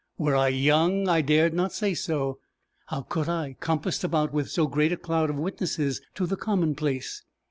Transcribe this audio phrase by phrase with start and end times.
[0.17, 2.39] Were I young I dared not say so.
[2.87, 6.73] How could I, compassed about with so great a cloud of witnesses to the common
[6.73, 7.23] place!